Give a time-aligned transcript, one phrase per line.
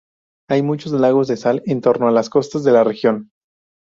[0.49, 3.29] Hay muchos lagos de sal en torno a las costas de la región.